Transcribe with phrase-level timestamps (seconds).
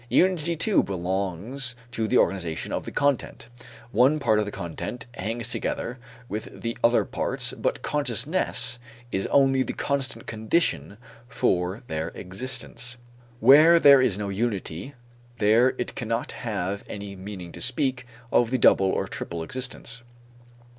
[0.09, 3.49] Unity too belongs to the organization of the content.
[3.91, 8.79] One part of the content hangs together with the other parts but consciousness
[9.11, 12.97] is only the constant condition for their existence.
[13.39, 14.95] Where there is no unity,
[15.37, 20.01] there it cannot have any meaning to speak of the double or triple existence.